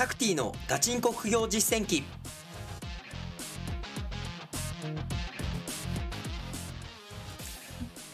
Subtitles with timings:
[0.00, 2.02] タクティのガチンコ副業実践記。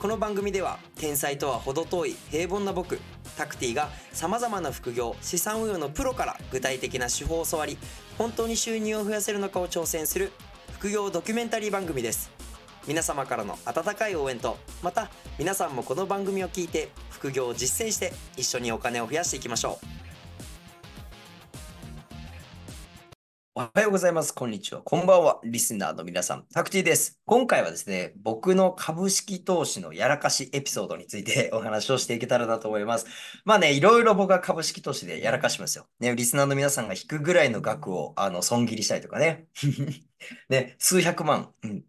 [0.01, 2.99] この番組では天才とは程遠い平凡な僕
[3.37, 7.79] タクティがさまざまな副業資産運用のプロから具体的な手法を教わり
[8.19, 10.33] 本当に収入を増やせるのかを挑戦する
[10.73, 12.33] 副業ドキュメンタリー番組です。
[12.89, 15.09] 皆様からの温かい応援とまた
[15.39, 20.06] 皆さんもこの番組を聞いて副業を実践して一緒にお金を増やしていきましょう。
[23.59, 24.35] おはようございます。
[24.35, 24.83] こんにちは。
[24.83, 25.41] こんばんは。
[25.43, 27.19] リスナーの皆さん、タクティです。
[27.25, 33.07] 今回はですね、僕の株式投資のやらかしエピソードについて お話をしていけたらなと思います。
[33.47, 35.89] まあね、いろいろ僕は株式投資でやらかしますよ。
[36.01, 39.47] ね、リスナーの皆さんが引くぐらいの額を、あの、損切りしたりとかね。
[40.51, 41.55] ね、数百万。
[41.63, 41.83] うん。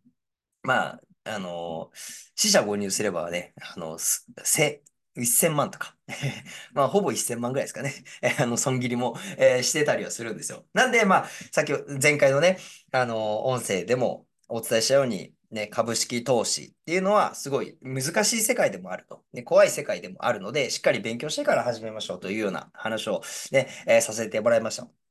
[0.64, 1.92] まあ、あの
[2.36, 4.84] 死者誤入すればね、あの、せ、
[5.26, 5.96] 1000万とか
[6.74, 7.94] まあ、ほぼ1000万ぐらいですかね。
[8.40, 10.66] あの、損切りも、えー、してたりはするんですよ。
[10.74, 12.60] なんで、まあ、さっき、前回のね、
[12.92, 19.24] あの、音声でもお伝えしたように、ね、株式投資っていうのはすごい難しい世界でもあると。
[19.34, 25.07] ね、怖い世界でもあるので、しっかり勉強してから始めましょうというような話をね、えー、させてもらいました。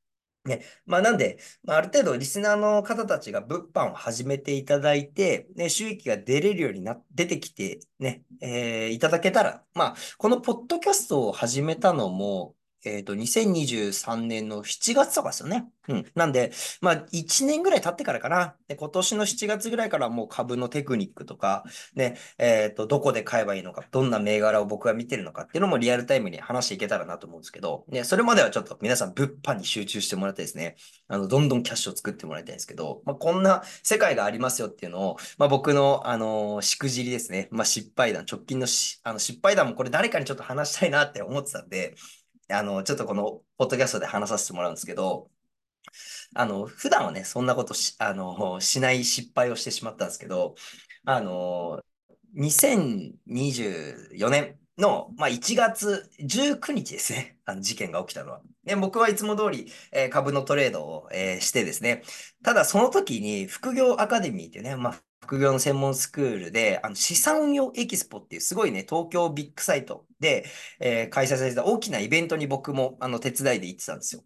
[0.46, 0.64] ね。
[0.86, 12.54] まあ、なんで、まあ、ある程度リスナーの方たちが物販を始めていただいて、ね、収益が出れるようにな、出てきてね、えー、いただけたら、まあ、このポッドキャストを始めたのも、
[12.86, 15.66] えっ、ー、と、2023年の7月とかですよね。
[15.88, 16.06] うん。
[16.14, 18.54] なんで、まあ、1年ぐらい経ってからかな。
[18.68, 21.64] で、今年の7月ぐらいからもう株のテクニックとか、
[21.94, 30.76] ね、えっ、ー、と、どこで買えばいいのか、どんな銘柄を僕が見てるのかっていうのもリアルタイムに話していけたらなと思うんですけど、ね、それまではちょっと皆さん物販に集中してもらってですね、
[31.08, 41.94] あの、どんどんキャッシュを作ってもらいたいんですけど、まあ、こんな世界がありますよっていうのを、まあ、僕の、あのー、しくじりですね、まあ、失敗談、直近のし、あの、失敗談もこれ誰かにちょっと話したいなって思ってたんで、
[42.50, 45.30] あの、ちょっとこの、ポッドキャストで話させてもらうんですけど、
[46.34, 50.54] あの、普段はね、そんなことし、あの、しない失敗をしてしまったんですけど、
[51.04, 51.82] あの、
[52.36, 57.38] 2024年の、まあ、1月19日ですね。
[57.46, 58.40] あの事件が起きたのは。
[58.64, 62.02] で僕はいつも通り、えー、株のトレードを、えー、してですね。
[62.42, 70.46] ただその時に副業アカデミーっていうね、まあ、副業の専門スクールで、あの資産運用エキスポっていうすごいね、東京ビッグサイトで、
[70.80, 74.22] えー、開催された大きなイベントに僕もあの手伝いで行ってたんですよ。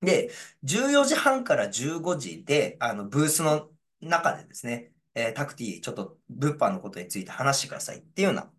[0.00, 0.30] で、
[0.64, 8.50] 14時半から15時で、あの、ブースの中でですね、えー、タクティ、ちょっと物販のことについて話してくださいっていうような、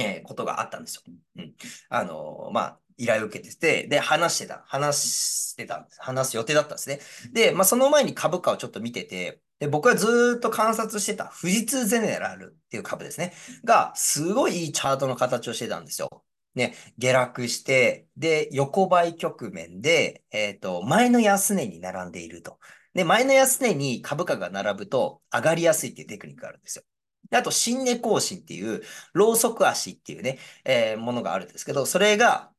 [0.00, 1.02] えー、ことがあったんですよ。
[1.36, 1.54] うん。
[1.88, 7.00] あのー、まあ、依頼を受けてて、で、話してた、話してた、話す予定だったんですね。
[7.32, 13.32] で、まあ、その前に株価をちょっと見てて、で、僕はずっと観察してた富士通ゼネラルっていう株ですね。
[13.64, 16.24] が、すごいいいチャートの形をしてたんですよ。
[16.54, 22.58] ね、下落して、で、横ばい局面で、えっ、ー、と、前の安値に並んでいると。
[22.94, 26.84] で、前の安値に株価が並ぶと上がりやすいっていうテクニックがあるんですよ。
[27.30, 32.52] であと、新値更新っていう、ローソク足っていうね、えー、ものがあるんですけど、それが、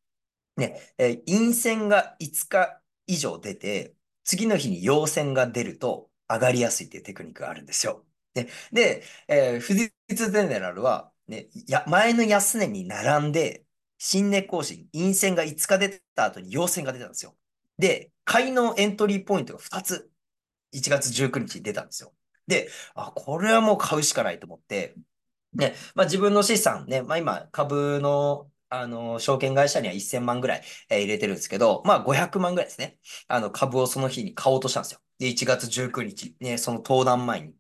[0.57, 8.05] ね、えー、陰線が5日以上出て、次の日に陽線が出ると上がりやすいっていうテクニックがあるんですよ。
[8.33, 13.65] で、でえー、富士通ゼネラルは、ね、や前の安値に並んで、
[13.97, 17.35] 新値更新、陰線が5日出た後に陽線が出たんですよ。
[17.77, 20.11] で、買いのエントリーポイントが2つ、
[20.71, 22.13] 1月19日に出たんですよ。
[22.47, 24.95] で、あ、これはもう買うしかないと思って、
[25.53, 32.97] ね、まあ自分の資産ね、まあ今株のあの、証券会社には1000万ぐらい、入れてるんですけど、まあ500万ぐらいですね。
[33.27, 34.99] あの、株をその日に買おうとしたんですよ。
[35.19, 37.55] で、1月19日、ね、その登壇前に。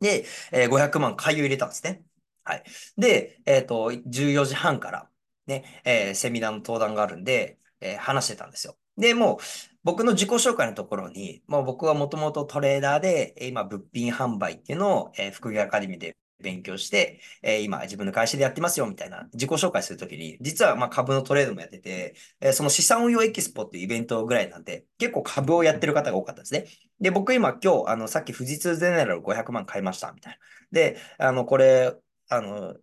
[0.00, 2.02] で、えー、500万買いを入れたんですね。
[2.44, 2.64] はい。
[2.96, 5.10] で、えっ、ー、と、14時半から、
[5.46, 8.76] ね、えー、セミナーの登壇があるんで、えー、話してたんですよ。
[8.96, 9.38] で、もう、
[9.84, 26.66] 僕の自己紹介のところに、もう僕はもともとトレーダーで、今、物品販売っていうのを、えー、副業アカデミーで勉強して、えー、今自分の会社でやってますよみたいな自己紹介するときに、実はま株のトレードもやってて、えー、その資産運用エキスポっていうイベントぐらいなんで、結構株をやってる方が多かったですね。
[27.00, 30.38] で、僕今今日、あの、さっき富士通ゼネラル500万買いましたみたいな。
[30.72, 31.94] で、あの、これ、
[32.28, 32.74] あの、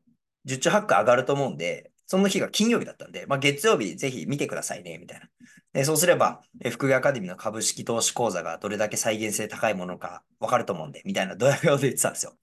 [0.46, 5.28] 受注発ッ上がると思うんで、その日が金曜日だったんで、まあ、月曜日ぜひ見てくださいね、みたいな。
[5.74, 12.38] でそうすれば、え副業アカデミーの株式投資講座がどれだけ再現性高いものかわかると思うんで、みたいなドヤ顔で言ってたんですよ。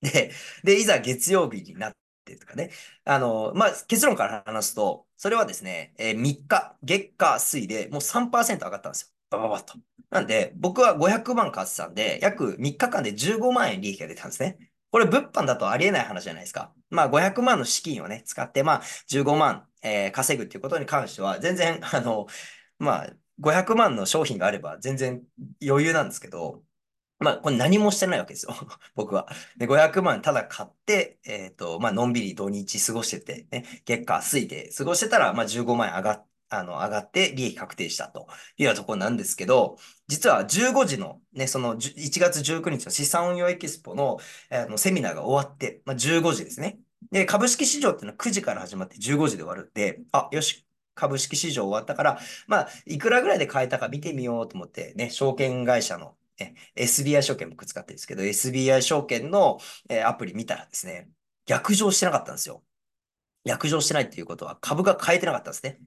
[0.00, 0.32] で、
[0.64, 1.92] で、いざ月曜日になっ
[2.24, 2.70] てとかね。
[3.04, 9.08] あの、まあ、結論から話すと、それはですね、えー、3日、月火水でもう3%上がったんですよ。
[9.30, 9.74] バババッと。
[10.10, 14.58] なんで、僕は500万買ってたんで、約3日間で15万円利益が出たんですね。
[14.90, 16.72] これ物販だとありえない話じゃないですか。
[16.90, 22.26] まあ500万の資金をね、使って、まあ15万、えー、稼ぐっていうことに関しては、全然、あの、
[22.78, 23.10] まあ、
[23.40, 25.22] 500万の商品があれば全然
[25.66, 26.62] 余裕なんですけど、
[27.20, 28.54] まあ、これ何もしてないわけですよ。
[28.94, 29.28] 僕は。
[29.56, 38.26] で、500万ただ買って、えっと、まあ、のんびり土日過ごしてて、ね、月火水で過ごしてたら、まあ、15万円上がっあの、上がって利益確定したと
[38.58, 39.78] いうようなところなんですけど、
[40.08, 44.18] 実は15時のね、その1月19日の資産運用エキスポの、
[44.50, 46.80] あのセミナーが終わって、まあ、15時ですね。
[47.12, 56.16] で、株式市場っていうのは9時から始まって15時で終わるんで、あ、よし、株式市場終わったから、まあ、いくらぐらいで買えたか見てみようと思って、ね、証券会社の、
[56.76, 59.58] SBI 証券僕使ってるんですけど、SBI 証券の、
[59.88, 61.10] え、アプリ見たらですね、
[61.46, 62.64] 逆上してなかったんですよ。
[63.44, 65.80] 逆上してないっていうことは株が買えてなかったんですね。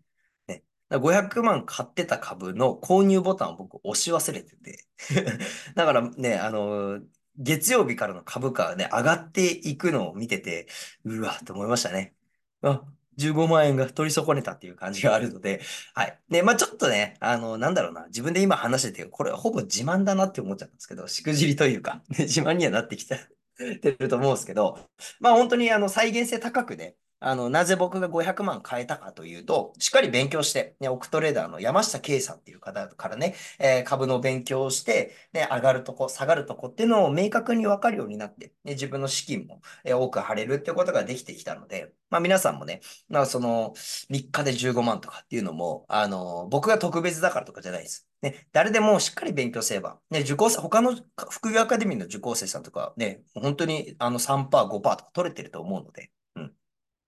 [0.90, 4.86] 500万買ってた株の購入ボタンを僕押し忘れてて
[5.76, 7.00] だからね、あの、
[7.38, 10.68] 月曜日からの株価がね、上がっていくのを見てて、
[11.04, 12.16] うわ、と思いましたね。
[12.62, 12.84] あ、
[13.18, 15.62] 15万円が取り損ねたっていう感じがあるので、
[15.94, 16.20] はい。
[16.30, 23.18] で、まあちょっとね、あの、なんだろうな、自分で今話してて、これほぼ自慢だなって思っちゃうんですけど、しくじりというか、 自慢にはなってきた
[23.82, 24.80] てると思うんですけど、
[25.20, 48.08] まあ本当にあの再現性高くね、あの、なぜ僕が500万買えたかというと、しっかり勉強して、ね、オクトレーダーの山下圭さんっていう方からね、えー、株の勉強をして、ね、上がるとこ、下がるとこっていうのを明確に分かるようになって、ね、自分の資金も、えー、多く張れるっていうことができてきたので、まあ皆さんもね、まあその3日で15万とかっていうのも、あの、僕が特別だからとかじゃないです。
[48.22, 50.96] ね、誰でもしっかり勉強すれば、ね、受講生、他の
[51.30, 56.12] 副業アカデミーの受講生さんとかね、本当にあの3%、5%とか取れてると思うので、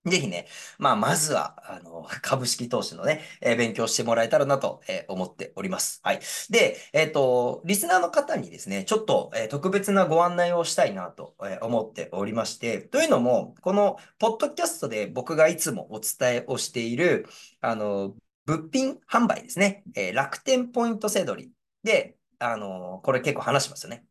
[0.05, 0.47] ぜひね、
[0.77, 5.99] まあ、まずは、あの、 株式投資のね、えー、勉強してもらえたらなと、えー、思っております。
[6.03, 6.19] はい。
[6.49, 17.27] で、えっ、ー、と、リスナーの方にですね、ちょっと、え特別なご案内をしたいなと、え思っておりまして、というのも、この、ポッドキャストで僕がいつもお伝えをしている、
[17.61, 18.15] あの、
[18.45, 21.35] 物品販売ですね、え楽天ポイント制度
[21.83, 24.05] で、あの、これ結構話しますよね。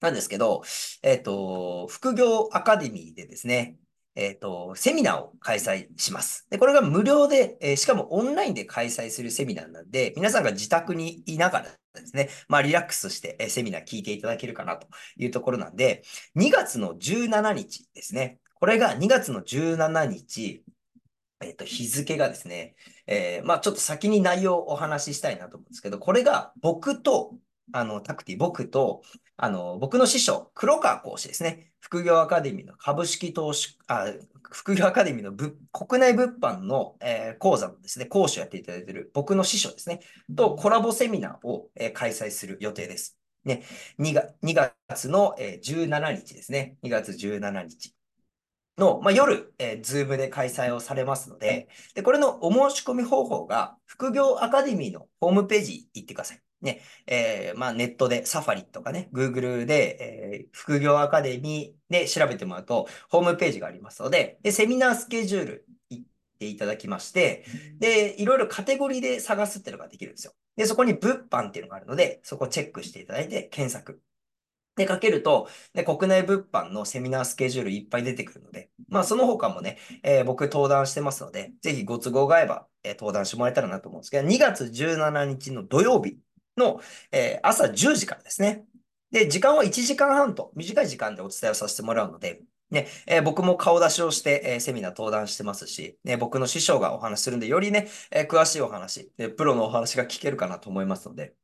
[0.00, 0.62] なんですけど、
[1.02, 3.78] えっ、と、副業アカデミーでですね、
[4.20, 6.46] えっ、ー、と、セミナーを開催します。
[6.50, 11.64] で、これが無料で、えー、しかもオンラインで開催するセミナーなんで、皆さんが自宅にいながら
[11.94, 14.86] ですね、まあ、リラックスして、えー、セミナー聞いていただけるかなと
[15.16, 16.02] いうところなんで、
[16.36, 18.38] 2月の17日ですね。
[18.56, 20.64] これが2月の17日、
[21.40, 22.74] えっ、と、日付がですね、
[23.06, 27.36] え、まあ、ちょっと先に内容をお話ししたいなと思うんですけど、これが僕と、
[27.72, 29.00] あの、たくてぃ、僕と、
[29.42, 31.72] あの、僕の師匠、黒川講師ですね。
[31.80, 34.12] 副業アカデミーの株式投資、あ、
[34.50, 35.32] 副業アカデミーの
[35.72, 40.00] 国内物販の、えー、講座のですね、講師をやっていただいている僕の師匠ですね、
[40.36, 43.16] とコラボセミナーを、えー、開催する予定です。
[43.46, 43.62] ね、
[43.98, 46.76] 2, 月 ,2 月の、えー、17日ですね。
[46.82, 47.94] 2月17日。
[48.76, 56.40] の、まあ、夜、えー、 Zoom で開催をされますので、で、これのお申し込み方法が、副業アカデミーのホームページ行ってください。
[56.62, 66.04] ね、えー、まあ、ネットで Safari とかね、Google で、えー、副業アカデミーで調べてもらうと、ホームページがありますので、で、セミナースケジュール行っ
[66.38, 67.44] ていただきまして、
[67.78, 70.32] で、いろいろカテゴリーで探すっていうのができるんですよ。
[70.56, 74.02] で、そこに物販っていうのがあるので、そこチェックしていただいて検索。
[74.76, 86.18] で、かけると、で、国内物販のセミナースケジュールいっぱい出てくるので、まあ、その他もね、えー、僕登壇してますので、ぜひご都合が合えば、えー、登壇してもらえたらなと思うんですけど、2月17日の土曜日
[86.60, 86.80] の、
[87.10, 88.64] えー、朝10時からですね。
[89.10, 101.34] で、時間は1時間半と短い時間でお伝えをさせてもらうので、ね、えー、僕も顔出しをして、えー、セミナー登壇してますし、ね、僕の師匠がお話しするんで、よりね、えー、詳しいお話、プロのお話が聞けるかなと思いますので、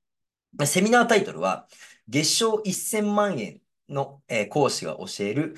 [0.64, 1.66] セミナータイトルは、
[2.08, 5.56] 月賞1000万円の、え、講師が教える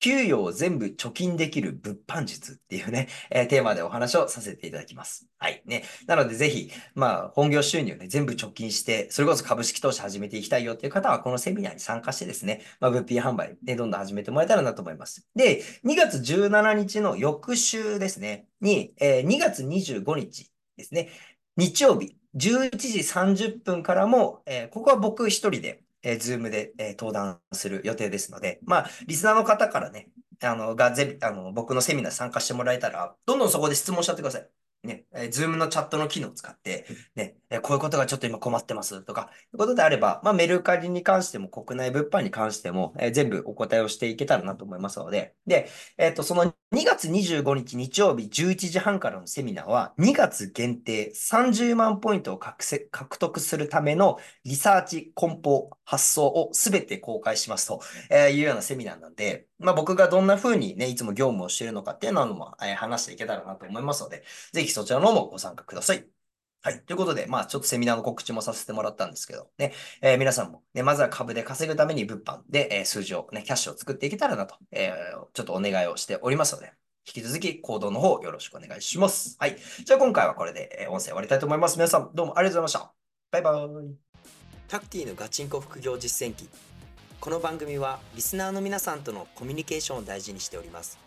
[0.00, 5.26] 給与を全部貯金できる物販術っていうね、えー、テーマでお話をさせていただきます。
[5.38, 5.62] はい。
[5.66, 5.84] ね。
[6.06, 15.26] なのでぜひ、まあ、本業収入ね、全部貯金して、それこそ株式投資始めていきたいよっていう方は、このセミナーに参加してですね、まあ、物品販売、ね、どんどん始めてもらえたらなと思います。
[15.34, 21.10] で、2月17日の翌週ですね、に、えー、2月25日ですね、
[21.56, 30.08] 日曜日、11時30分からも、えー、ここは僕一人で、えー、 Zoom で、えー、登壇する予定ですので、まあ、リスナーの方からね、
[30.42, 34.48] あの、がぜ、あの、僕のセミナー参加してもらえたら、どんどんそこで質問しちゃってください。
[34.84, 36.86] ね、えー、 Zoom のチャットの機能を使って、
[37.16, 57.80] ね、えー、こういうことがちょっと今困ってますとか、ということであれば、まあ、メルカリに関しても国内物販に関しても、えー、全部お答えをしていけたらなと思いますので、で、えっ、と、その2月25日日曜日11時半からのセミナーは、2月限定30万ポイントを獲得するためのリサーチ、梱包、発想をすべて公開しますと
[58.30, 64.22] いうようなセミナーなんで、まあ、僕がどんな風にね、いつも業務をしているのかっていうのも、話していけたらなと思いますので、
[64.52, 66.17] ぜひそちらの方もご参加ください。
[66.62, 66.80] はい。
[66.82, 69.72] ということで、まあ、ちょっとセミナーの告知もさせてもらったんですけど、ね、
[70.02, 76.72] えー皆さんも、ね、まずは株で稼ぐために物販で、えー数字を、ね、キャッシュを作っていけたらなと、えーちょっとお願いをしておりますので、
[77.06, 79.36] 引き続き行動の方よろしくお願いします。
[79.38, 79.56] はい。
[79.84, 81.76] じゃあ今回はこれで、えー音声終わりたいと思います。
[81.76, 82.92] 皆さん、どうもありがとうございました。
[83.30, 84.08] バイバイ。
[84.68, 86.46] タクティのガチンコ副業実践記
[87.20, 90.98] この番組はリスナーの皆さんとのコミュニケーションを大事にしております